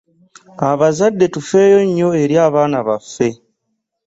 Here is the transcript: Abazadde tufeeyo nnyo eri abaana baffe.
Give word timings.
Abazadde 0.69 1.25
tufeeyo 1.33 1.79
nnyo 1.87 2.09
eri 2.21 2.35
abaana 2.47 2.77
baffe. 2.87 3.29